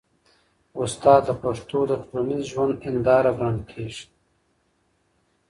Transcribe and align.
استاد 0.81 1.21
د 1.27 1.31
پښتنو 1.43 1.79
د 1.87 1.91
ټولنیز 2.07 2.43
ژوند 2.51 2.75
هنداره 2.85 3.31
ګڼل 3.39 3.59
کېږي. 3.71 4.05